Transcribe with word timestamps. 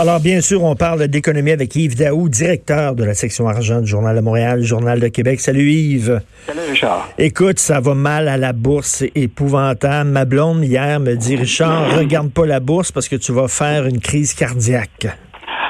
Alors, 0.00 0.20
bien 0.20 0.40
sûr, 0.40 0.62
on 0.62 0.76
parle 0.76 1.08
d'économie 1.08 1.50
avec 1.50 1.74
Yves 1.74 1.96
Daou, 1.96 2.28
directeur 2.28 2.94
de 2.94 3.02
la 3.02 3.14
section 3.14 3.48
argent 3.48 3.80
du 3.80 3.88
Journal 3.88 4.14
de 4.14 4.20
Montréal, 4.20 4.62
Journal 4.62 5.00
de 5.00 5.08
Québec. 5.08 5.40
Salut 5.40 5.68
Yves. 5.70 6.20
Salut 6.46 6.70
Richard. 6.70 7.08
Écoute, 7.18 7.58
ça 7.58 7.80
va 7.80 7.94
mal 7.94 8.28
à 8.28 8.36
la 8.36 8.52
bourse, 8.52 8.86
c'est 8.86 9.10
épouvantable. 9.16 10.10
Ma 10.10 10.24
blonde 10.24 10.62
hier 10.62 11.00
me 11.00 11.16
dit, 11.16 11.34
Richard, 11.34 11.98
regarde 11.98 12.32
pas 12.32 12.46
la 12.46 12.60
bourse 12.60 12.92
parce 12.92 13.08
que 13.08 13.16
tu 13.16 13.32
vas 13.32 13.48
faire 13.48 13.86
une 13.86 13.98
crise 13.98 14.34
cardiaque. 14.34 15.08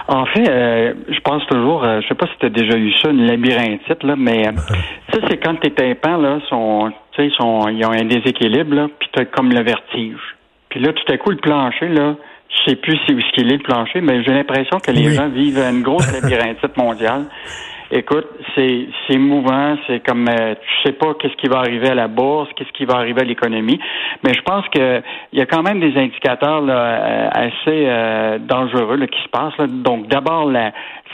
En 0.09 0.27
fait, 0.27 0.47
euh, 0.47 0.93
je 1.09 1.21
pense 1.21 1.47
toujours, 1.47 1.83
euh, 1.85 2.03
je 2.03 2.09
sais 2.09 2.15
pas 2.15 2.27
si 2.27 2.33
tu 2.39 2.47
as 2.47 2.51
déjà 2.51 2.77
eu 2.77 2.93
ça, 3.01 3.09
une 3.09 3.27
labyrinthite, 3.27 4.03
là, 4.03 4.15
mais 4.15 4.47
euh, 4.47 4.53
ça, 5.13 5.21
c'est 5.27 5.39
quand 5.39 5.55
tes 5.55 5.71
tympans, 5.71 6.19
là, 6.19 6.39
sont, 6.51 6.93
tu 7.13 7.23
sais, 7.23 7.35
sont, 7.39 7.69
ils 7.69 7.83
ont 7.87 7.93
un 7.93 8.05
déséquilibre, 8.05 8.75
là, 8.75 8.89
puis 8.99 9.09
t'as 9.11 9.25
comme 9.25 9.51
le 9.51 9.63
vertige. 9.63 10.21
Puis 10.69 10.81
là, 10.81 10.93
tout 10.93 11.11
à 11.11 11.17
coup, 11.17 11.31
le 11.31 11.39
plancher, 11.39 11.89
là, 11.89 12.17
je 12.49 12.71
sais 12.71 12.77
plus 12.77 12.99
si, 13.07 13.15
où 13.15 13.21
ce 13.21 13.33
qu'il 13.33 13.53
est 13.53 13.57
le 13.57 13.63
plancher, 13.63 14.01
mais 14.01 14.23
j'ai 14.23 14.33
l'impression 14.33 14.79
que 14.79 14.91
les 14.91 15.13
gens 15.13 15.29
vivent 15.29 15.59
une 15.59 15.83
grosse 15.83 16.11
labyrinthite 16.21 16.77
mondiale. 16.77 17.27
Écoute, 17.91 18.27
c'est 18.55 18.87
c'est 19.07 19.17
mouvant, 19.17 19.79
c'est 19.87 20.01
comme 20.07 20.29
euh, 20.29 20.55
tu 20.55 20.69
sais 20.85 20.93
pas 20.93 21.15
qu'est-ce 21.15 21.35
qui 21.37 21.49
va 21.49 21.61
arriver 21.61 21.89
à 21.89 21.95
la 21.95 22.07
bourse, 22.07 22.51
qu'est-ce 22.55 22.73
qui 22.73 22.85
va 22.85 22.97
arriver 22.97 23.23
à 23.23 23.25
l'économie, 23.25 23.81
mais 24.23 24.35
je 24.35 24.43
pense 24.43 24.69
que 24.69 25.01
il 25.33 25.39
y 25.39 25.43
a 25.43 25.47
quand 25.47 25.63
même 25.63 25.81
des 25.81 25.97
indicateurs 25.99 26.61
là, 26.61 26.75
euh, 26.75 27.29
assez 27.33 27.87
euh, 27.87 28.39
dangereux 28.41 28.97
là, 28.97 29.07
qui 29.07 29.23
se 29.23 29.29
passent. 29.29 29.57
Là. 29.57 29.67
Donc 29.69 30.07
d'abord, 30.09 30.53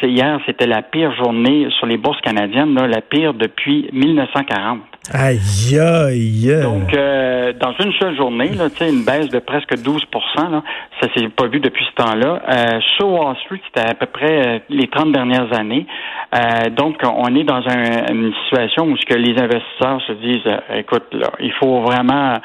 c'est 0.00 0.10
hier, 0.10 0.40
c'était 0.46 0.66
la 0.66 0.82
pire 0.82 1.14
journée 1.14 1.68
sur 1.78 1.86
les 1.86 1.96
bourses 1.96 2.20
canadiennes, 2.22 2.74
là, 2.74 2.88
la 2.88 3.02
pire 3.02 3.34
depuis 3.34 3.88
1940. 3.92 4.80
Aïe, 5.12 5.78
aïe. 5.78 6.62
Donc, 6.62 6.94
euh, 6.94 7.52
dans 7.52 7.74
une 7.78 7.92
seule 7.94 8.16
journée, 8.16 8.48
là, 8.54 8.68
une 8.80 9.04
baisse 9.04 9.28
de 9.28 9.38
presque 9.38 9.76
12 9.76 10.02
là, 10.36 10.62
ça 10.98 11.08
s'est 11.14 11.28
pas 11.28 11.46
vu 11.46 11.60
depuis 11.60 11.84
ce 11.84 12.02
temps-là. 12.02 12.40
Euh, 12.48 12.80
sur 12.96 13.10
Wall 13.10 13.36
Street, 13.44 13.60
c'était 13.66 13.86
à 13.86 13.94
peu 13.94 14.06
près 14.06 14.46
euh, 14.46 14.58
les 14.70 14.88
30 14.88 15.12
dernières 15.12 15.52
années. 15.52 15.86
Euh, 16.34 16.70
donc, 16.70 17.02
on 17.04 17.34
est 17.34 17.44
dans 17.44 17.60
une 17.60 18.32
situation 18.44 18.84
où 18.84 18.96
ce 18.96 19.04
que 19.04 19.14
les 19.14 19.38
investisseurs 19.38 20.00
se 20.06 20.12
disent, 20.12 20.50
écoute, 20.74 21.04
là, 21.12 21.32
il 21.38 21.52
faut 21.52 21.82
vraiment 21.82 22.36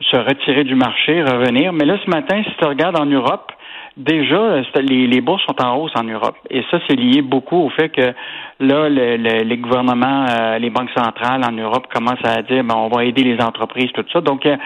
se 0.00 0.16
retirer 0.16 0.64
du 0.64 0.74
marché, 0.74 1.22
revenir. 1.22 1.74
Mais 1.74 1.84
là, 1.84 1.98
ce 2.02 2.10
matin, 2.10 2.42
si 2.44 2.50
tu 2.58 2.64
regardes 2.64 2.98
en 2.98 3.06
Europe, 3.06 3.52
déjà, 3.96 4.60
les, 4.80 5.06
les, 5.06 5.20
bourses 5.20 5.42
sont 5.46 5.60
en 5.62 5.76
hausse 5.76 5.92
en 5.96 6.04
Europe. 6.04 6.36
Et 6.50 6.62
ça, 6.70 6.78
c'est 6.86 6.96
lié 6.96 7.22
beaucoup 7.22 7.56
au 7.56 7.70
fait 7.70 7.88
que 7.88 8.12
là, 8.60 8.88
le, 8.88 9.42
les 9.42 9.56
gouvernements, 9.56 10.26
euh, 10.28 10.58
les 10.58 10.70
banques 10.70 10.90
centrales 10.96 11.42
en 11.44 11.52
Europe 11.52 11.86
commencent 11.92 12.24
à 12.24 12.42
dire, 12.42 12.62
ben, 12.64 12.74
on 12.76 12.88
va 12.88 13.04
aider 13.04 13.22
les 13.22 13.42
entreprises, 13.42 13.90
tout 13.94 14.04
ça. 14.12 14.20
Donc, 14.20 14.44
euh, 14.46 14.56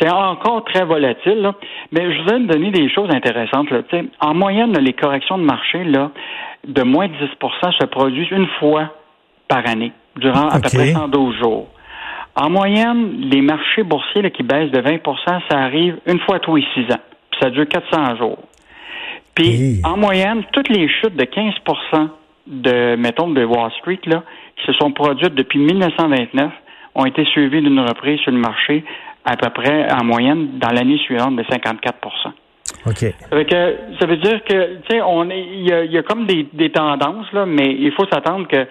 c'est 0.00 0.10
encore 0.10 0.64
très 0.64 0.84
volatile. 0.84 1.40
Là. 1.40 1.54
Mais 1.92 2.12
je 2.12 2.18
voudrais 2.20 2.40
donner 2.40 2.70
des 2.70 2.88
choses 2.90 3.10
intéressantes. 3.10 3.70
Là. 3.70 3.80
en 4.20 4.34
moyenne, 4.34 4.72
les 4.78 4.94
corrections 4.94 5.38
de 5.38 5.44
marché, 5.44 5.84
là, 5.84 6.10
de 6.66 6.82
moins 6.82 7.08
de 7.08 7.14
10% 7.14 7.78
se 7.78 7.86
produisent 7.86 8.30
une 8.30 8.48
fois 8.58 8.90
par 9.48 9.66
année, 9.66 9.92
durant 10.16 10.48
à 10.48 10.60
peu 10.60 10.68
près 10.68 10.92
112 10.92 11.36
jours. 11.36 11.68
En 12.36 12.50
moyenne, 12.50 13.30
les 13.32 13.40
marchés 13.40 13.82
boursiers 13.82 14.22
là, 14.22 14.30
qui 14.30 14.42
baissent 14.42 14.70
de 14.70 14.80
20% 14.80 15.02
ça 15.50 15.58
arrive 15.58 15.98
une 16.06 16.20
fois 16.20 16.38
tous 16.38 16.56
les 16.56 16.64
six 16.74 16.84
ans. 16.92 17.00
Puis 17.30 17.40
ça 17.40 17.50
dure 17.50 17.66
400 17.66 18.16
jours. 18.16 18.38
Puis, 19.38 19.80
en 19.84 19.96
moyenne, 19.96 20.42
toutes 20.52 20.68
les 20.68 20.88
chutes 20.88 21.14
de 21.14 21.24
15% 21.24 22.08
de, 22.48 22.96
mettons, 22.96 23.28
de 23.28 23.44
Wall 23.44 23.70
Street, 23.78 24.00
là, 24.06 24.24
qui 24.56 24.66
se 24.66 24.72
sont 24.72 24.90
produites 24.90 25.34
depuis 25.34 25.60
1929, 25.60 26.50
ont 26.96 27.04
été 27.04 27.24
suivies 27.26 27.62
d'une 27.62 27.78
reprise 27.78 28.18
sur 28.20 28.32
le 28.32 28.38
marché 28.38 28.84
à 29.24 29.36
peu 29.36 29.50
près 29.50 29.92
en 29.92 30.04
moyenne 30.04 30.58
dans 30.58 30.70
l'année 30.70 30.98
suivante 30.98 31.36
de 31.36 31.44
54 31.48 32.34
OK. 32.86 32.96
Ça 32.96 33.36
veut, 33.36 33.44
que, 33.44 33.76
ça 34.00 34.06
veut 34.06 34.16
dire 34.16 34.42
que, 34.44 34.76
tu 34.76 34.82
sais, 34.90 35.02
on 35.02 35.30
il 35.30 35.68
y 35.68 35.72
a, 35.72 35.84
y 35.84 35.98
a, 35.98 36.02
comme 36.02 36.26
des, 36.26 36.46
des 36.52 36.70
tendances, 36.70 37.32
là, 37.32 37.46
mais 37.46 37.76
il 37.78 37.92
faut 37.92 38.06
s'attendre 38.10 38.48
que 38.48 38.66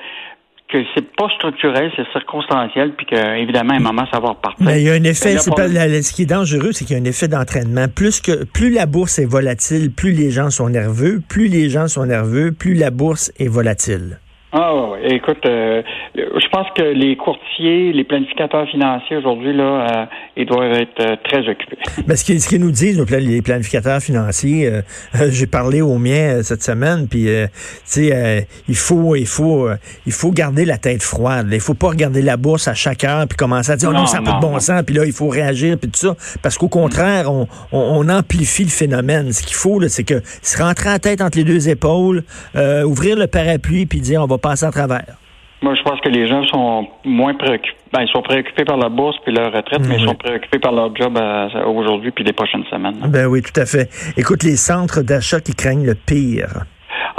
que 0.69 0.77
c'est 0.93 1.15
pas 1.15 1.29
structurel, 1.37 1.91
c'est 1.95 2.05
circonstanciel, 2.11 2.93
puis 2.93 3.05
que 3.05 3.37
évidemment, 3.37 3.73
à 3.73 3.77
un 3.77 3.79
moment, 3.79 4.05
ça 4.11 4.19
va 4.19 4.29
repartir. 4.29 4.65
Mais 4.65 4.81
il 4.81 4.87
y 4.87 4.89
a 4.89 4.93
un 4.93 5.03
effet, 5.03 5.37
c'est 5.37 5.55
pas, 5.55 5.67
ce 5.67 6.13
qui 6.13 6.23
est 6.23 6.25
dangereux, 6.25 6.71
c'est 6.73 6.85
qu'il 6.85 6.97
y 6.97 6.99
a 6.99 7.01
un 7.01 7.05
effet 7.05 7.27
d'entraînement. 7.27 7.87
Plus 7.87 8.19
que 8.19 8.43
plus 8.43 8.69
la 8.69 8.85
bourse 8.85 9.19
est 9.19 9.25
volatile, 9.25 9.91
plus 9.91 10.11
les 10.11 10.29
gens 10.29 10.49
sont 10.49 10.69
nerveux, 10.69 11.21
plus 11.27 11.47
les 11.47 11.69
gens 11.69 11.87
sont 11.87 12.05
nerveux, 12.05 12.51
plus 12.51 12.73
la 12.73 12.91
bourse 12.91 13.31
est 13.39 13.47
volatile. 13.47 14.19
Ah 14.53 14.73
oui, 14.73 14.99
écoute, 15.03 15.45
euh, 15.45 15.81
je 16.15 16.47
pense 16.49 16.67
que 16.73 16.81
les 16.81 17.17
courtiers, 17.17 17.91
les 17.91 18.05
planificateurs 18.05 18.65
financiers 18.69 19.17
aujourd'hui, 19.17 19.53
là, 19.53 19.63
euh, 19.63 20.05
ils 20.37 20.45
doivent 20.45 20.71
être 20.71 21.01
euh, 21.01 21.15
très 21.21 21.39
occupés. 21.49 21.77
Mais 22.07 22.15
ce 22.15 22.23
qu'ils 22.23 22.41
ce 22.41 22.55
nous 22.55 22.71
disent, 22.71 22.97
les 22.97 23.41
planificateurs 23.41 23.99
financiers, 23.99 24.71
j'ai 25.13 25.47
parlé 25.47 25.81
au 25.81 25.97
mien 25.97 26.41
cette 26.43 26.63
semaine, 26.63 27.09
puis 27.09 27.25
tu 27.25 27.49
sais, 27.83 28.47
il 28.69 28.75
faut, 28.75 29.17
il 29.17 29.27
faut, 29.27 29.67
il 30.05 30.13
faut 30.13 30.31
garder 30.31 30.63
la 30.63 30.77
tête 30.77 31.03
froide. 31.03 31.49
Il 31.51 31.59
faut 31.59 31.73
pas 31.73 31.89
regarder 31.89 32.21
la 32.21 32.37
bourse 32.37 32.69
à 32.69 32.73
chaque 32.73 33.03
heure 33.03 33.27
puis 33.27 33.35
commencer 33.35 33.71
à 33.71 33.75
dire 33.75 33.89
oh 33.91 33.93
non, 33.93 34.05
ça 34.05 34.21
n'a 34.21 34.31
pas 34.31 34.37
de 34.37 34.41
bon 34.41 34.59
sens, 34.59 34.81
puis 34.83 34.95
là 34.95 35.05
il 35.05 35.11
faut 35.11 35.27
réagir 35.27 35.77
puis 35.77 35.91
tout 35.91 35.99
ça, 35.99 36.15
parce 36.41 36.57
qu'au 36.57 36.69
contraire, 36.69 37.29
on, 37.31 37.47
on, 37.73 38.07
amplifie 38.07 38.63
le 38.63 38.69
phénomène. 38.69 39.33
Ce 39.33 39.43
qu'il 39.43 39.55
faut, 39.55 39.81
c'est 39.89 40.05
que 40.05 40.21
se 40.23 40.61
rentrer 40.61 40.89
la 40.89 40.99
tête 40.99 41.21
entre 41.21 41.37
les 41.37 41.43
deux 41.43 41.67
épaules, 41.67 42.23
ouvrir 42.55 43.17
le 43.17 43.27
parapluie 43.27 43.85
puis 43.85 43.99
dire 43.99 44.21
on 44.21 44.27
va 44.27 44.36
passer 44.37 44.65
à 44.65 44.71
travers. 44.71 45.17
Moi, 45.61 45.73
je 45.75 45.81
pense 45.81 45.99
que 46.01 46.09
les 46.09 46.27
gens 46.27 46.45
sont 46.45 46.87
moins 47.03 47.33
préoccupés. 47.33 47.75
Ben, 47.91 48.01
ils 48.01 48.09
sont 48.09 48.21
préoccupés 48.21 48.65
par 48.65 48.77
la 48.77 48.89
bourse 48.89 49.17
puis 49.23 49.33
leur 49.33 49.51
retraite, 49.51 49.81
mais 49.87 49.95
ils 49.95 50.05
sont 50.05 50.13
préoccupés 50.13 50.59
par 50.59 50.71
leur 50.71 50.95
job 50.95 51.17
euh, 51.17 51.63
aujourd'hui 51.65 52.11
puis 52.11 52.23
les 52.23 52.33
prochaines 52.33 52.65
semaines. 52.65 52.99
Ben 53.07 53.25
oui, 53.25 53.41
tout 53.41 53.59
à 53.59 53.65
fait. 53.65 53.89
Écoute, 54.17 54.43
les 54.43 54.55
centres 54.55 55.01
d'achat 55.01 55.39
qui 55.39 55.55
craignent 55.55 55.85
le 55.85 55.95
pire. 55.95 56.65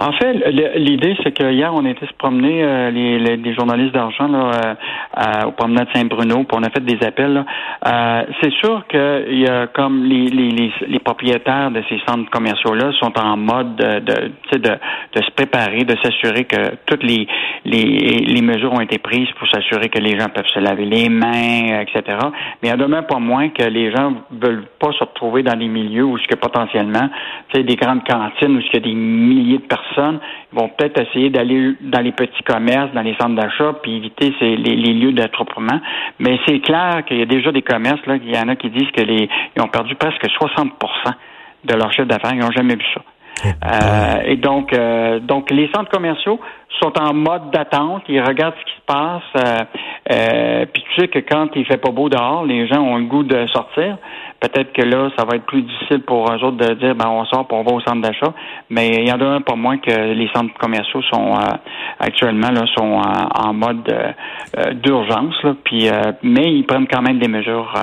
En 0.01 0.13
fait, 0.13 0.33
l'idée, 0.77 1.17
c'est 1.25 1.33
que 1.33 1.51
hier, 1.51 1.75
on 1.75 1.85
était 1.85 2.07
se 2.07 2.13
promener, 2.13 2.63
euh, 2.63 2.91
les, 2.93 3.19
les, 3.19 3.55
journalistes 3.55 3.93
d'argent, 3.93 4.29
là, 4.29 4.77
euh, 5.19 5.47
au 5.49 5.51
promenade 5.51 5.89
Saint-Bruno, 5.93 6.45
puis 6.45 6.57
on 6.57 6.63
a 6.63 6.71
fait 6.71 6.85
des 6.85 7.05
appels. 7.05 7.45
Euh, 7.85 8.23
c'est 8.41 8.53
sûr 8.53 8.87
qu'il 8.87 9.41
y 9.41 9.49
a 9.49 9.67
comme 9.67 10.05
les, 10.05 10.27
les, 10.27 10.73
les, 10.87 10.99
propriétaires 11.01 11.73
de 11.73 11.83
ces 11.89 12.01
centres 12.07 12.31
commerciaux-là 12.31 12.93
sont 13.01 13.13
en 13.19 13.37
mode 13.37 13.75
de, 13.75 13.99
de, 13.99 14.59
de, 14.59 14.71
de 15.15 15.21
se 15.21 15.31
préparer, 15.33 15.83
de 15.83 15.97
s'assurer 16.01 16.45
que 16.45 16.77
toutes 16.87 17.03
les, 17.03 17.27
les, 17.65 17.83
les 18.25 18.43
mesures 18.43 18.73
ont 18.73 18.81
été 18.81 18.99
prises 18.99 19.31
pour 19.37 19.49
s'assurer 19.49 19.89
que 19.89 19.99
les 19.99 20.17
gens 20.17 20.29
peuvent 20.29 20.47
se 20.55 20.61
laver 20.61 20.85
les 20.85 21.09
mains, 21.09 21.81
etc. 21.81 22.19
Mais 22.63 22.71
a 22.71 22.77
demain 22.77 23.03
pas 23.03 23.19
moins 23.19 23.49
que 23.49 23.65
les 23.65 23.91
gens 23.91 24.13
veulent 24.31 24.67
pas 24.79 24.93
se 24.93 25.01
retrouver 25.01 25.43
dans 25.43 25.59
des 25.59 25.67
milieux 25.67 26.05
où 26.05 26.19
ce 26.19 26.29
que 26.29 26.37
potentiellement, 26.37 27.09
tu 27.49 27.57
sais, 27.57 27.65
des 27.65 27.75
grandes 27.75 28.07
cantines 28.07 28.57
où 28.57 28.61
il 28.61 28.73
y 28.73 28.77
a 28.77 28.81
des 28.81 28.95
milliers 28.95 29.59
de 29.59 29.63
personnes 29.63 29.88
personnes 29.89 30.21
vont 30.53 30.69
peut-être 30.69 31.01
essayer 31.01 31.31
d'aller 31.31 31.75
dans 31.81 32.01
les 32.01 32.13
petits 32.13 32.43
commerces, 32.43 32.93
dans 32.93 33.03
les 33.03 33.15
centres 33.21 33.35
d'achat, 33.35 33.75
puis 33.83 33.97
éviter 33.97 34.35
ces, 34.39 34.57
les, 34.57 34.95
lieux 34.95 35.13
d'attroupement. 35.13 35.81
Mais 36.19 36.39
c'est 36.47 36.61
clair 36.61 37.05
qu'il 37.07 37.19
y 37.19 37.23
a 37.23 37.27
déjà 37.27 37.53
des 37.53 37.63
commerces, 37.63 38.01
il 38.07 38.35
y 38.35 38.39
en 38.39 38.49
a 38.49 38.57
qui 38.57 38.71
disent 38.71 38.91
que 38.97 39.03
les 39.03 39.29
ils 39.57 39.63
ont 39.63 39.69
perdu 39.69 39.95
presque 39.95 40.25
60% 40.25 40.71
de 41.65 41.75
leur 41.75 41.93
chiffre 41.93 42.07
d'affaires. 42.07 42.33
Ils 42.35 42.41
n'ont 42.41 42.51
jamais 42.51 42.75
vu 42.75 42.85
ça. 42.95 43.01
Euh, 43.45 44.23
et 44.25 44.37
donc, 44.37 44.73
euh, 44.73 45.21
donc 45.21 45.51
les 45.51 45.71
centres 45.75 45.91
commerciaux 45.91 46.41
sont 46.81 46.93
en 47.01 47.15
mode 47.15 47.51
d'attente. 47.51 48.03
Ils 48.09 48.21
regardent 48.21 48.55
ce 48.59 48.65
qui 48.65 48.77
se 48.77 48.85
passe. 48.87 49.23
Euh, 49.37 49.65
euh, 50.11 50.65
puis 50.73 50.83
tu 50.83 51.01
sais 51.01 51.09
que 51.09 51.19
quand 51.19 51.49
il 51.55 51.67
fait 51.67 51.77
pas 51.77 51.91
beau 51.91 52.09
dehors, 52.09 52.45
les 52.45 52.67
gens 52.67 52.81
ont 52.81 52.97
le 52.97 53.05
goût 53.05 53.23
de 53.23 53.47
sortir. 53.49 53.99
Peut-être 54.41 54.73
que 54.73 54.83
là, 54.83 55.11
ça 55.19 55.25
va 55.25 55.37
être 55.37 55.47
plus 55.47 55.63
difficile 55.63 56.03
pour 56.03 56.31
eux 56.31 56.45
autres 56.45 56.57
de 56.57 56.75
dire 56.75 56.95
ben 56.95 57.09
on 57.09 57.25
sort, 57.27 57.47
pour 57.47 57.59
on 57.59 57.65
va 57.65 57.73
au 57.73 57.81
centre 57.81 58.01
d'achat. 58.01 58.33
Mais 58.71 58.89
il 58.89 59.09
y 59.09 59.13
en 59.13 59.21
a 59.21 59.27
un 59.27 59.41
pas 59.41 59.57
moins 59.57 59.79
que 59.79 59.91
les 59.91 60.29
centres 60.35 60.55
commerciaux 60.59 61.03
sont 61.03 61.35
actuellement 61.99 62.51
là 62.51 62.65
sont 62.77 63.03
en, 63.03 63.53
mode 63.53 63.93
d'urgence. 64.83 65.45
Puis, 65.65 65.89
mais 66.23 66.55
ils 66.55 66.65
prennent 66.65 66.87
quand 66.87 67.03
même 67.03 67.19
des 67.19 67.29
mesures 67.29 67.75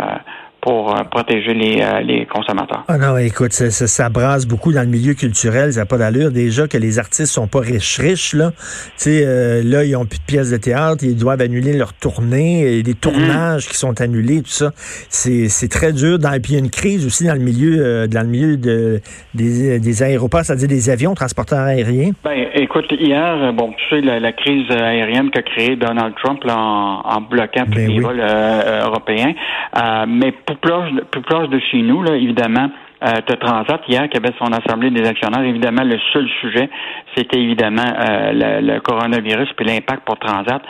pour 0.65 0.95
protéger 1.11 1.53
les, 1.53 1.85
les 2.03 2.25
consommateurs. 2.25 2.83
Ah 2.87 2.97
non, 2.97 3.17
écoute, 3.17 3.53
ça, 3.53 3.69
ça, 3.69 4.09
brasse 4.09 4.47
beaucoup 4.47 4.73
dans 4.73 4.81
le 4.81 4.87
milieu 4.87 5.13
culturel, 5.13 5.73
ça 5.73 5.81
n'a 5.81 5.85
pas 5.85 5.97
d'allure. 5.97 6.31
Déjà 6.31 6.67
que 6.67 6.77
les 6.77 6.97
artistes 6.97 7.31
sont 7.31 7.47
pas 7.47 7.59
riches 7.59 7.99
riches, 7.99 8.33
là. 8.33 8.51
Tu 8.97 9.03
sais, 9.03 9.63
là, 9.63 9.83
ils 9.83 9.95
ont 9.95 10.05
plus 10.05 10.17
de 10.17 10.25
pièces 10.25 10.49
de 10.49 10.57
théâtre, 10.57 11.03
ils 11.03 11.15
doivent 11.15 11.41
annuler 11.41 11.73
leur 11.73 11.93
tournée, 11.93 12.61
et 12.61 12.83
les 12.83 12.93
tournages 12.95 13.67
qui 13.67 13.77
sont 13.77 14.01
annulés, 14.01 14.41
tout 14.41 14.49
ça. 14.49 14.71
C'est 15.09 15.69
très 15.69 15.93
dur. 15.93 16.17
Dans, 16.17 16.33
et 16.33 16.39
puis 16.39 16.53
il 16.53 16.55
y 16.55 16.59
a 16.59 16.63
une 16.63 16.71
crise 16.71 17.05
aussi 17.05 17.25
dans 17.25 17.33
le 17.33 17.39
milieu, 17.39 18.07
dans 18.07 18.21
le 18.21 18.27
milieu 18.27 18.57
de, 18.57 19.01
des, 19.35 19.79
des 19.79 20.03
aéroports, 20.03 20.41
c'est-à-dire 20.43 20.67
des 20.67 20.89
avions, 20.89 21.13
transporteurs 21.13 21.59
aériens. 21.59 22.11
Ben, 22.23 22.47
écoute, 22.55 22.87
hier, 22.91 23.53
bon, 23.53 23.73
tu 23.73 23.89
sais, 23.89 24.01
la, 24.01 24.31
crise 24.31 24.69
aérienne 24.71 25.29
qu'a 25.29 25.41
créée 25.41 25.75
Donald 25.75 26.13
Trump 26.21 26.41
en, 26.49 27.21
bloquant 27.21 27.65
tous 27.65 27.75
ben 27.75 27.87
les 27.87 27.99
vols 27.99 28.19
euh, 28.19 28.85
européens. 28.85 29.33
Euh, 29.77 30.05
mais 30.07 30.31
plus 30.55 30.71
proche, 30.71 30.89
plus 31.11 31.21
proche 31.21 31.49
de 31.49 31.59
chez 31.59 31.81
nous, 31.81 32.03
là, 32.03 32.15
évidemment, 32.15 32.69
euh, 33.03 33.35
Transat 33.39 33.81
hier 33.87 34.09
qui 34.09 34.17
avait 34.17 34.33
son 34.39 34.51
assemblée 34.51 34.89
des 34.89 35.07
actionnaires. 35.07 35.43
Évidemment, 35.43 35.83
le 35.83 35.97
seul 36.13 36.27
sujet, 36.41 36.69
c'était 37.15 37.39
évidemment 37.39 37.83
euh, 37.85 38.61
le, 38.61 38.79
coronavirus 38.79 39.49
puis 39.55 39.65
l'impact 39.65 40.03
pour 40.05 40.17
Transat. 40.17 40.61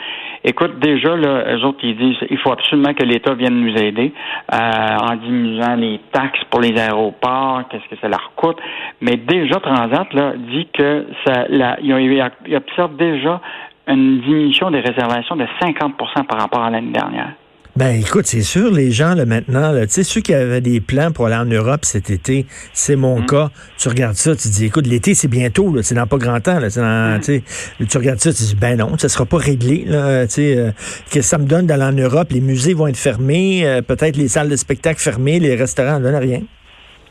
Écoute, 0.44 0.78
déjà, 0.80 1.16
là, 1.16 1.56
eux 1.56 1.64
autres, 1.64 1.78
ils 1.82 1.96
disent 1.96 2.16
il 2.28 2.38
faut 2.38 2.52
absolument 2.52 2.94
que 2.94 3.04
l'État 3.04 3.34
vienne 3.34 3.60
nous 3.60 3.76
aider 3.76 4.12
euh, 4.52 4.58
en 4.58 5.16
diminuant 5.16 5.76
les 5.76 6.00
taxes 6.12 6.42
pour 6.50 6.60
les 6.60 6.78
aéroports, 6.78 7.62
qu'est-ce 7.70 7.88
que 7.88 8.00
ça 8.00 8.08
leur 8.08 8.32
coûte. 8.34 8.58
Mais 9.00 9.16
déjà, 9.16 9.60
Transat 9.60 10.12
là, 10.12 10.32
dit 10.36 10.68
que 10.72 11.06
ça, 11.24 11.46
la, 11.48 11.78
il 11.80 12.54
observe 12.54 12.96
déjà 12.96 13.40
une 13.88 14.20
diminution 14.20 14.70
des 14.70 14.80
réservations 14.80 15.36
de 15.36 15.46
50% 15.62 16.24
par 16.26 16.40
rapport 16.40 16.62
à 16.62 16.70
l'année 16.70 16.92
dernière. 16.92 17.32
Ben 17.76 18.00
écoute, 18.00 18.26
c'est 18.26 18.40
sûr, 18.40 18.72
les 18.72 18.90
gens 18.90 19.14
là 19.14 19.26
maintenant, 19.26 19.70
tu 19.82 19.86
sais, 19.90 20.02
ceux 20.02 20.22
qui 20.22 20.32
avaient 20.32 20.62
des 20.62 20.80
plans 20.80 21.12
pour 21.12 21.26
aller 21.26 21.36
en 21.36 21.44
Europe 21.44 21.84
cet 21.84 22.08
été, 22.08 22.46
c'est 22.72 22.96
mon 22.96 23.20
mm. 23.20 23.26
cas. 23.26 23.50
Tu 23.76 23.90
regardes 23.90 24.16
ça, 24.16 24.34
tu 24.34 24.48
dis, 24.48 24.64
écoute, 24.64 24.86
l'été 24.86 25.12
c'est 25.12 25.28
bientôt, 25.28 25.74
là, 25.74 25.82
c'est 25.82 25.94
dans 25.94 26.06
pas 26.06 26.16
grand 26.16 26.40
temps, 26.40 26.58
là, 26.58 26.70
dans, 26.70 27.18
mm. 27.18 27.86
tu 27.86 27.98
regardes 27.98 28.20
ça, 28.20 28.32
tu 28.32 28.44
dis, 28.44 28.56
ben 28.58 28.78
non, 28.78 28.96
ça 28.96 29.10
sera 29.10 29.26
pas 29.26 29.36
réglé, 29.36 29.84
là, 29.86 30.26
tu 30.26 30.34
sais, 30.34 30.56
euh, 30.56 30.70
que 31.10 31.20
ça 31.20 31.36
me 31.36 31.44
donne 31.44 31.66
d'aller 31.66 31.84
en 31.84 31.92
Europe, 31.92 32.28
les 32.30 32.40
musées 32.40 32.72
vont 32.72 32.86
être 32.86 32.96
fermés, 32.96 33.66
euh, 33.66 33.82
peut-être 33.82 34.16
les 34.16 34.28
salles 34.28 34.48
de 34.48 34.56
spectacle 34.56 34.98
fermées, 34.98 35.38
les 35.38 35.54
restaurants 35.54 35.98
ne 35.98 36.04
donnent 36.04 36.16
rien. 36.16 36.40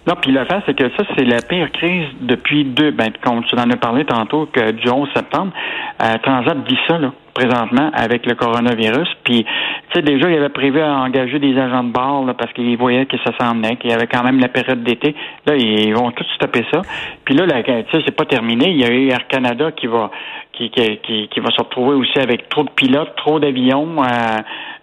Non, 0.08 0.14
puis 0.22 0.32
le 0.32 0.46
fait, 0.46 0.62
c'est 0.68 0.76
que 0.76 0.88
ça, 0.96 1.04
c'est 1.18 1.26
la 1.26 1.42
pire 1.42 1.72
crise 1.72 2.08
depuis 2.22 2.64
deux, 2.64 2.92
ben, 2.92 3.10
comme 3.24 3.44
tu 3.44 3.56
en 3.56 3.70
as 3.70 3.78
parlé 3.78 4.06
tantôt, 4.06 4.46
que 4.46 4.72
du 4.72 4.88
11 4.88 5.10
septembre, 5.16 5.52
euh, 6.04 6.16
Transat 6.22 6.64
dit 6.68 6.78
ça, 6.88 7.00
là, 7.00 7.12
présentement, 7.34 7.90
avec 7.92 8.28
le 8.28 8.36
coronavirus. 8.36 9.08
Puis, 9.24 9.44
tu 9.44 9.96
sais, 9.96 10.02
déjà, 10.04 10.30
il 10.30 10.38
avait 10.38 10.50
prévu 10.50 10.80
à 10.80 10.94
engager 10.98 11.40
des 11.40 11.58
agents 11.58 11.84
de 11.84 11.92
bord, 11.92 12.24
là, 12.24 12.36
parce 12.36 12.54
qu'ils 12.54 12.78
voyaient 12.78 13.08
que 13.08 13.18
ça 13.26 13.32
s'en 13.40 13.56
venait, 13.56 13.78
qu'il 13.78 13.90
y 13.90 13.94
avait 13.94 14.06
quand 14.06 14.24
même 14.24 14.40
la 14.40 14.48
période 14.48 14.84
d'été. 14.84 15.16
Là, 15.48 15.56
ils 15.56 15.94
vont 15.96 16.12
tous 16.12 16.26
stopper 16.36 16.64
ça. 16.72 16.84
Puis 17.24 17.34
là, 17.34 17.48
tu 17.64 17.72
sais, 17.72 18.04
c'est 18.06 18.16
pas 18.16 18.26
terminé. 18.26 18.70
Il 18.70 18.78
y 18.78 18.86
a 18.86 18.92
eu 18.92 19.10
Air 19.10 19.28
Canada 19.28 19.72
qui 19.72 19.88
va, 19.88 20.12
qui, 20.54 20.70
qui, 20.70 21.28
qui, 21.30 21.40
va 21.40 21.50
se 21.50 21.62
retrouver 21.64 21.96
aussi 21.96 22.20
avec 22.20 22.48
trop 22.50 22.64
de 22.64 22.70
pilotes, 22.70 23.16
trop 23.18 23.40
d'avions. 23.40 24.04
Euh, 24.04 24.08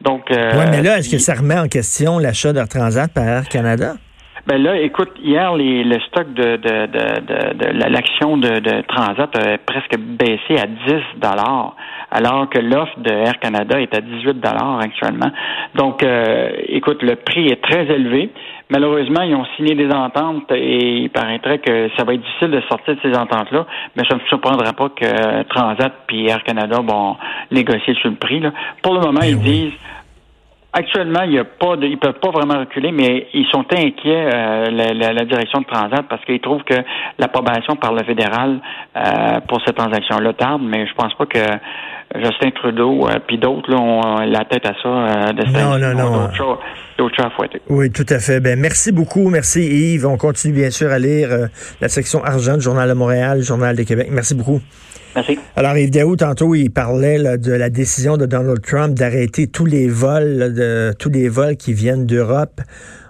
donc, 0.00 0.32
euh, 0.32 0.50
oui, 0.54 0.64
mais 0.70 0.82
là, 0.82 0.98
est-ce 0.98 1.10
que 1.10 1.18
ça 1.18 1.34
remet 1.34 1.58
en 1.58 1.68
question 1.68 2.18
l'achat 2.18 2.52
d'Air 2.52 2.68
Transat 2.68 3.12
par 3.12 3.24
Air 3.24 3.48
Canada? 3.48 3.94
Ben 4.44 4.60
là, 4.60 4.76
écoute, 4.76 5.12
hier, 5.22 5.54
les, 5.54 5.84
le 5.84 6.00
stock 6.00 6.32
de, 6.34 6.56
de, 6.56 6.86
de, 6.86 7.54
de, 7.54 7.88
l'action 7.88 8.36
de, 8.36 8.82
Transat 8.88 9.30
a 9.36 9.58
presque 9.58 9.96
baissé 9.96 10.60
à 10.60 10.66
10 10.66 11.20
dollars, 11.20 11.76
alors 12.10 12.50
que 12.50 12.58
l'offre 12.58 12.98
de 12.98 13.12
Air 13.12 13.38
Canada 13.38 13.80
est 13.80 13.94
à 13.94 14.00
18 14.00 14.40
dollars 14.40 14.80
actuellement. 14.80 15.30
Donc, 15.76 16.02
euh, 16.02 16.50
écoute, 16.66 17.04
le 17.04 17.14
prix 17.14 17.46
est 17.46 17.62
très 17.62 17.86
élevé. 17.86 18.30
Malheureusement, 18.68 19.22
ils 19.22 19.36
ont 19.36 19.46
signé 19.56 19.76
des 19.76 19.92
ententes 19.92 20.50
et 20.50 21.02
il 21.02 21.10
paraîtrait 21.10 21.58
que 21.58 21.88
ça 21.96 22.02
va 22.02 22.14
être 22.14 22.22
difficile 22.22 22.50
de 22.50 22.62
sortir 22.62 22.96
de 22.96 23.00
ces 23.00 23.16
ententes-là, 23.16 23.66
mais 23.96 24.02
ça 24.08 24.16
ne 24.16 24.20
me 24.20 24.26
surprendra 24.26 24.72
pas 24.72 24.88
que 24.88 25.42
Transat 25.44 25.92
et 26.10 26.26
Air 26.26 26.42
Canada 26.42 26.80
vont 26.84 27.16
négocier 27.52 27.94
sur 27.94 28.10
le 28.10 28.16
prix. 28.16 28.40
Là. 28.40 28.50
Pour 28.82 28.94
le 28.94 29.00
moment, 29.00 29.20
ben 29.20 29.28
ils 29.28 29.38
disent 29.38 29.72
Actuellement, 30.74 31.24
il 31.24 31.32
y 31.32 31.38
a 31.38 31.44
pas 31.44 31.76
de, 31.76 31.86
ils 31.86 31.98
peuvent 31.98 32.18
pas 32.18 32.30
vraiment 32.30 32.58
reculer, 32.60 32.92
mais 32.92 33.28
ils 33.34 33.46
sont 33.48 33.66
inquiets 33.72 34.30
euh, 34.32 34.70
la, 34.70 35.12
la, 35.12 35.24
direction 35.26 35.60
de 35.60 35.66
Transat 35.66 36.02
parce 36.08 36.24
qu'ils 36.24 36.40
trouvent 36.40 36.64
que 36.64 36.76
l'approbation 37.18 37.76
par 37.76 37.92
le 37.92 38.02
fédéral 38.04 38.58
euh, 38.96 39.40
pour 39.48 39.60
cette 39.66 39.76
transaction-là 39.76 40.32
tarde, 40.32 40.62
mais 40.64 40.86
je 40.86 40.94
pense 40.94 41.12
pas 41.12 41.26
que 41.26 41.44
Justin 42.14 42.50
Trudeau 42.54 43.08
euh, 43.08 43.18
puis 43.26 43.38
d'autres 43.38 43.72
ont 43.74 44.20
la 44.20 44.44
tête 44.44 44.66
à 44.66 44.74
ça. 44.82 44.88
Euh, 44.88 45.32
de 45.32 45.44
non, 45.52 45.78
non, 45.78 45.94
non. 45.94 46.28
D'autres 46.98 47.16
choses, 47.16 47.24
à 47.24 47.30
fouetter. 47.30 47.60
Oui, 47.68 47.90
tout 47.90 48.06
à 48.08 48.18
fait. 48.18 48.40
Ben 48.40 48.58
merci 48.58 48.92
beaucoup, 48.92 49.28
merci 49.30 49.60
Yves. 49.66 50.06
On 50.06 50.16
continue 50.16 50.52
bien 50.52 50.70
sûr 50.70 50.90
à 50.90 50.98
lire 50.98 51.30
la 51.80 51.88
section 51.88 52.22
argent 52.22 52.54
du 52.54 52.60
Journal 52.60 52.88
de 52.88 52.94
Montréal, 52.94 53.40
Journal 53.40 53.76
de 53.76 53.82
Québec. 53.82 54.08
Merci 54.10 54.34
beaucoup. 54.34 54.60
Merci. 55.14 55.38
Alors, 55.56 55.76
Yves 55.76 55.90
Daou, 55.90 56.16
tantôt, 56.16 56.54
il 56.54 56.70
parlait 56.70 57.38
de 57.38 57.52
la 57.52 57.70
décision 57.70 58.16
de 58.16 58.26
Donald 58.26 58.62
Trump 58.62 58.94
d'arrêter 58.94 59.46
tous 59.46 59.66
les 59.66 59.88
vols, 59.88 60.54
de, 60.54 60.94
tous 60.98 61.10
les 61.10 61.28
vols 61.28 61.56
qui 61.56 61.72
viennent 61.72 62.06
d'Europe. 62.06 62.60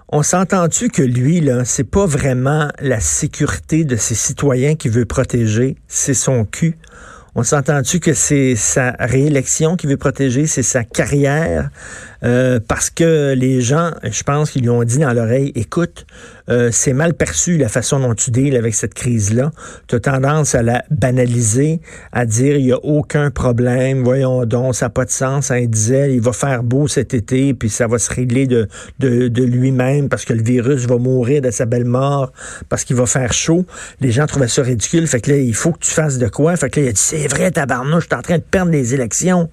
On 0.09 0.21
s'entend-tu 0.21 0.89
que 0.89 1.01
lui, 1.01 1.39
là, 1.39 1.65
c'est 1.65 1.89
pas 1.89 2.05
vraiment 2.05 2.67
la 2.79 2.99
sécurité 2.99 3.83
de 3.83 3.95
ses 3.95 4.15
citoyens 4.15 4.75
qu'il 4.75 4.91
veut 4.91 5.05
protéger, 5.05 5.75
c'est 5.87 6.13
son 6.13 6.45
cul. 6.45 6.77
On 7.35 7.41
s'entend-tu 7.41 7.99
que 7.99 8.13
c'est 8.13 8.55
sa 8.55 8.91
réélection 8.99 9.75
qu'il 9.75 9.89
veut 9.89 9.97
protéger, 9.97 10.45
c'est 10.45 10.61
sa 10.61 10.83
carrière? 10.83 11.71
Euh, 12.23 12.59
parce 12.65 12.89
que 12.89 13.33
les 13.33 13.59
gens, 13.59 13.91
je 14.03 14.23
pense 14.23 14.51
qu'ils 14.51 14.61
lui 14.61 14.69
ont 14.69 14.83
dit 14.83 14.99
dans 14.99 15.11
l'oreille, 15.11 15.51
écoute, 15.55 16.05
euh, 16.49 16.69
c'est 16.71 16.93
mal 16.93 17.13
perçu 17.13 17.57
la 17.57 17.67
façon 17.67 17.99
dont 17.99 18.15
tu 18.15 18.31
deals 18.31 18.55
avec 18.55 18.75
cette 18.75 18.93
crise-là. 18.93 19.51
Tu 19.87 19.95
as 19.95 19.99
tendance 19.99 20.55
à 20.55 20.63
la 20.63 20.83
banaliser, 20.89 21.81
à 22.13 22.25
dire 22.25 22.55
il 22.55 22.65
n'y 22.65 22.71
a 22.71 22.79
aucun 22.83 23.29
problème, 23.29 24.03
voyons 24.03 24.45
donc, 24.45 24.75
ça 24.75 24.85
n'a 24.85 24.89
pas 24.89 25.03
de 25.03 25.09
sens. 25.09 25.51
il 25.53 25.69
disait, 25.69 26.13
il 26.13 26.21
va 26.21 26.31
faire 26.31 26.63
beau 26.63 26.87
cet 26.87 27.13
été, 27.13 27.53
puis 27.53 27.69
ça 27.69 27.87
va 27.87 27.97
se 27.97 28.13
régler 28.13 28.47
de, 28.47 28.67
de, 28.99 29.27
de 29.27 29.43
lui-même 29.43 30.07
parce 30.07 30.23
que 30.23 30.33
le 30.33 30.43
virus 30.43 30.85
va 30.85 30.97
mourir 30.97 31.41
de 31.41 31.51
sa 31.51 31.65
belle 31.65 31.85
mort, 31.85 32.31
parce 32.69 32.85
qu'il 32.85 32.95
va 32.95 33.05
faire 33.05 33.33
chaud. 33.33 33.65
Les 33.99 34.11
gens 34.11 34.27
trouvaient 34.27 34.47
ça 34.47 34.63
ridicule. 34.63 35.07
Fait 35.07 35.19
que 35.19 35.31
là, 35.31 35.37
il 35.37 35.55
faut 35.55 35.73
que 35.73 35.79
tu 35.79 35.91
fasses 35.91 36.19
de 36.19 36.27
quoi? 36.27 36.55
Fait 36.55 36.69
que 36.69 36.79
là, 36.79 36.85
il 36.85 36.89
a 36.89 36.93
dit, 36.93 37.22
c'est 37.23 37.29
vrai, 37.29 37.51
tabarnouche, 37.51 38.03
je 38.03 38.07
suis 38.07 38.15
en 38.15 38.21
train 38.21 38.37
de 38.37 38.43
perdre 38.43 38.71
les 38.71 38.93
élections. 38.93 39.49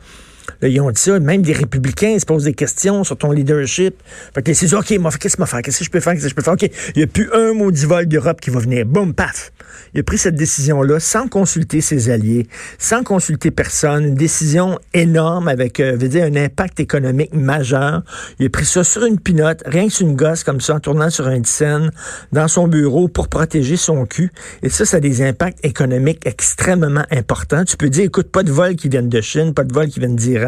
Là, 0.61 0.69
ils 0.69 0.81
ont 0.81 0.91
dit 0.91 1.00
ça. 1.00 1.19
Même 1.19 1.43
des 1.43 1.52
républicains 1.52 2.19
se 2.19 2.26
posent 2.26 2.44
des 2.44 2.55
questions 2.55 3.05
sur 3.05 3.17
ton 3.17 3.32
leadership. 3.32 3.94
Fait 4.35 4.43
que 4.43 4.52
c'est 4.55 4.73
OK, 4.75 4.87
qu'est-ce 4.87 5.19
que 5.19 5.29
je 5.29 5.37
faire? 5.37 5.61
Peux 5.91 6.00
faire? 6.00 6.14
Qu'est-ce 6.14 6.25
que 6.25 6.31
je 6.31 6.35
peux 6.35 6.43
faire? 6.43 6.52
OK, 6.55 6.62
il 6.62 6.99
n'y 6.99 7.02
a 7.02 7.06
plus 7.06 7.31
un 7.32 7.52
maudit 7.52 7.85
vol 7.85 8.06
d'Europe 8.06 8.41
qui 8.41 8.50
va 8.50 8.61
venir. 8.61 8.87
Boum, 8.87 9.14
paf! 9.14 9.52
Il 9.94 10.00
a 10.00 10.02
pris 10.02 10.19
cette 10.19 10.35
décision-là 10.35 11.00
sans 11.00 11.29
consulter 11.29 11.81
ses 11.81 12.11
alliés, 12.11 12.47
sans 12.79 13.02
consulter 13.02 13.50
personne. 13.50 14.05
Une 14.05 14.14
décision 14.14 14.79
énorme 14.94 15.49
avec, 15.49 15.81
euh, 15.81 15.97
dire, 15.97 16.25
un 16.25 16.37
impact 16.37 16.81
économique 16.81 17.35
majeur. 17.35 18.03
Il 18.38 18.46
a 18.46 18.50
pris 18.50 18.64
ça 18.64 18.85
sur 18.85 19.05
une 19.05 19.19
pinote, 19.19 19.62
rien 19.67 19.87
que 19.87 19.93
sur 19.93 20.06
une 20.06 20.17
gosse 20.17 20.44
comme 20.44 20.61
ça, 20.61 20.75
en 20.75 20.81
tournant 20.81 21.11
sur 21.11 21.26
un 21.26 21.43
scène 21.44 21.91
dans 22.32 22.49
son 22.49 22.69
bureau 22.69 23.08
pour 23.08 23.29
protéger 23.29 23.76
son 23.76 24.06
cul. 24.06 24.31
Et 24.62 24.69
ça, 24.69 24.85
ça 24.85 24.99
a 24.99 25.00
des 25.00 25.23
impacts 25.23 25.64
économiques 25.64 26.26
extrêmement 26.26 27.05
importants. 27.10 27.65
Tu 27.65 27.77
peux 27.77 27.89
dire, 27.89 28.05
écoute, 28.05 28.31
pas 28.31 28.43
de 28.43 28.53
vols 28.53 28.77
qui 28.77 28.89
viennent 28.89 29.08
de 29.08 29.20
Chine, 29.20 29.55
pas 29.55 29.65
de 29.65 29.72
vols 29.72 29.89
qui 29.89 30.01
viennent 30.01 30.17
d'Iran 30.17 30.40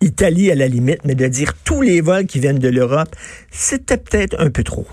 Italie 0.00 0.50
à 0.50 0.54
la 0.54 0.68
limite, 0.68 1.04
mais 1.04 1.14
de 1.14 1.26
dire 1.26 1.54
tous 1.64 1.82
les 1.82 2.00
vols 2.00 2.26
qui 2.26 2.40
viennent 2.40 2.58
de 2.58 2.68
l'Europe, 2.68 3.14
c'était 3.50 3.96
peut-être 3.96 4.36
un 4.38 4.50
peu 4.50 4.64
trop. 4.64 4.86